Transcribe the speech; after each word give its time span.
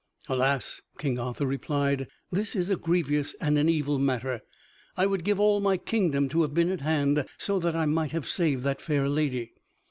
"Alas," 0.27 0.81
King 0.97 1.19
Arthur 1.19 1.45
replied, 1.45 2.07
"this 2.31 2.55
is 2.55 2.71
a 2.71 2.75
grievous 2.75 3.35
and 3.39 3.55
an 3.59 3.69
evil 3.69 3.99
matter. 3.99 4.41
I 4.97 5.05
would 5.05 5.23
give 5.23 5.39
all 5.39 5.59
my 5.59 5.77
kingdom 5.77 6.27
to 6.29 6.41
have 6.41 6.55
been 6.55 6.71
at 6.71 6.81
hand, 6.81 7.23
so 7.37 7.59
that 7.59 7.75
I 7.75 7.85
might 7.85 8.11
have 8.11 8.27
saved 8.27 8.63
that 8.63 8.81
fair 8.81 9.07
lady." 9.07 9.53